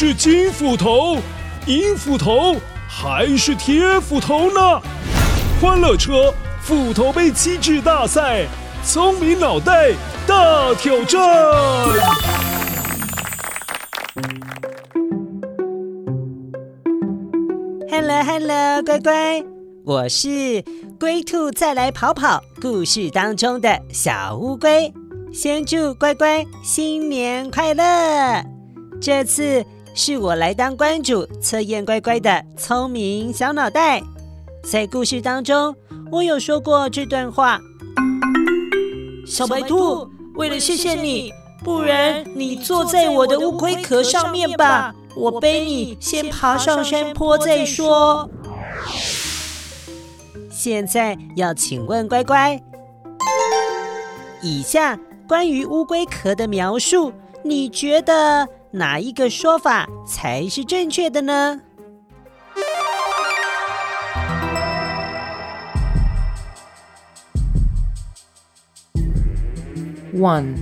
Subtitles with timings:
[0.00, 1.18] 是金斧头、
[1.66, 2.54] 银斧头
[2.88, 4.80] 还是铁斧头呢？
[5.60, 6.32] 欢乐车
[6.62, 8.46] 斧头杯机制大赛，
[8.84, 9.90] 聪明脑袋
[10.24, 11.20] 大挑战。
[17.90, 19.44] Hello Hello，乖乖，
[19.84, 20.62] 我是
[21.00, 24.94] 龟兔再来跑跑故事当中的小乌龟。
[25.32, 28.44] 先祝乖乖新年快乐！
[29.00, 29.64] 这次
[30.00, 34.00] 是我来当关主，测验乖乖的聪明小脑袋。
[34.62, 35.74] 在故事当中，
[36.12, 37.58] 我有说过这段话：
[39.26, 41.32] 小白兔，为了谢谢你，
[41.64, 48.30] 不然你坐在我的乌龟壳上面吧，我背你先爬上山坡再说。
[50.48, 52.62] 现在要请问乖乖，
[54.40, 54.96] 以下。
[55.26, 57.12] 关于乌龟壳的描述，
[57.42, 61.60] 你觉得哪一个说法才是正确的呢
[70.14, 70.54] ？One，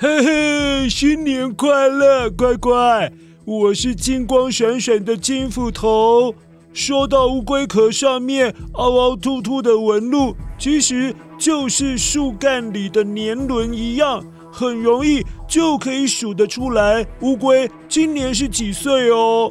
[0.00, 3.12] 嘿嘿，新年快乐，乖乖！
[3.44, 6.34] 我是金光闪闪的金斧头。
[6.72, 11.14] 说到乌龟壳上面凹凹凸凸的纹路，其实。
[11.38, 17.04] 就是树干里的年轮一样，很容易就可以数得出来。
[17.22, 19.50] 乌龟今年是几岁哦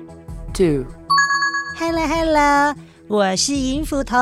[0.53, 2.75] ？Two，Hello Hello，
[3.07, 4.15] 我是银斧头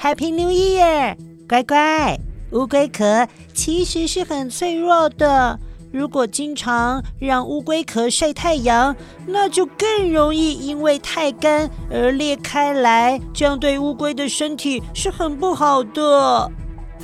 [0.00, 1.14] ，Happy New Year，
[1.46, 2.18] 乖乖。
[2.52, 5.58] 乌龟壳其实是很脆弱的，
[5.92, 8.94] 如果经常让乌龟壳晒太阳，
[9.26, 16.50] 那就更容易因为太干而裂开来，这样对乌龟的身体是很不好的。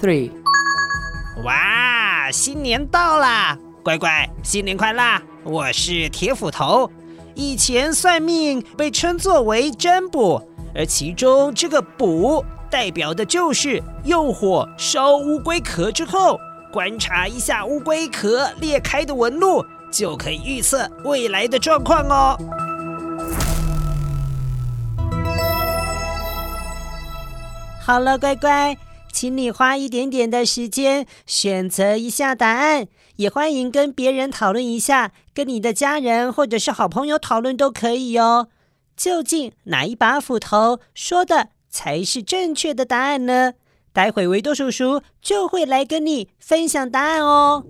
[0.00, 0.30] Three，
[1.44, 5.22] 哇，新年到了，乖乖，新年快乐！
[5.42, 6.90] 我是铁斧头。
[7.34, 10.42] 以前算命被称作为占卜，
[10.74, 16.38] 而其中这个卜代表的就是用火烧乌龟壳之后，
[16.70, 22.36] 观察一下乌龟壳裂开的纹路，就可以预测未来的状况哦。
[27.80, 28.76] 好了，乖乖。
[29.12, 38.48] 请你花一点点的时间选择一下答案，也欢迎跟别人讨论一下，跟你的家人或者是好朋友讨论都可以哦。
[38.96, 43.54] 究竟哪一把斧头说的才是正确的答案呢？
[43.92, 47.64] 待会维多叔叔就会来跟你分享答案哦。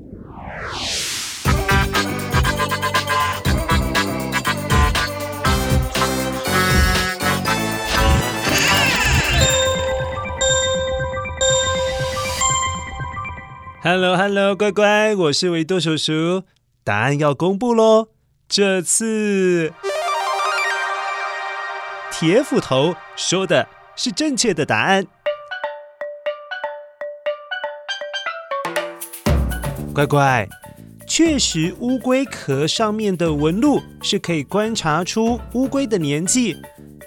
[13.82, 16.42] Hello，Hello，乖乖，我是维多叔叔。
[16.84, 18.08] 答案要公布喽！
[18.46, 19.72] 这次
[22.12, 25.06] 铁斧头说的是正确的答案。
[29.94, 30.46] 乖乖，
[31.08, 36.54] 确实，乌龟壳上面的纹路是可以观察出乌龟的年纪，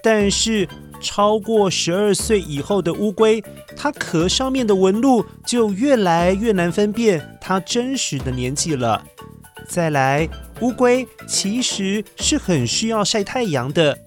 [0.02, 0.68] 但是。
[1.04, 3.44] 超过十二岁以后的乌龟，
[3.76, 9.04] 它壳上面的纹路就越来越难分辨它真实的年纪了。
[9.68, 10.28] 再来，
[10.62, 13.98] 乌龟其实是很需要晒太阳的。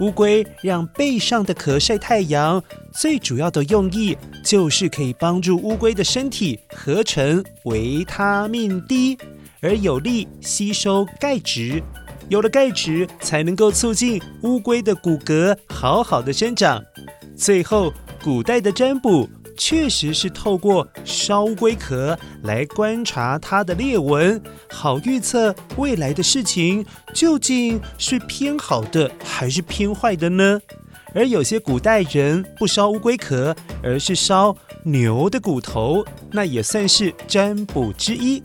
[0.00, 9.16] 乌龟让背上的壳晒太阳，最主要的用意就是可以帮助乌龟的身体合成维他命 D，
[9.60, 11.82] 而有利吸收钙质。
[12.28, 16.82] 有了钙质，才能够促进乌龟的骨骼好好的生长。
[17.36, 17.92] 最后，
[18.22, 24.40] 古代的占卜确实是透过烧乌龟壳来观察它的裂纹，
[24.70, 30.60] 好预测未来的事情究竟是偏好的还是偏坏的呢？
[31.14, 38.42] 而有些古代人不烧乌龟壳，而是烧牛的骨头，那也算是占卜之一。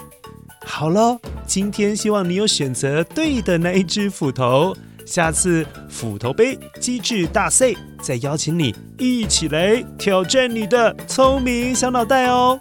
[0.64, 4.72] 好了，今天希望你有选择对的那一只斧头。
[5.04, 12.60] 下次斧头杯机智大赛再邀请你一起来挑战你的聪明小脑袋哦。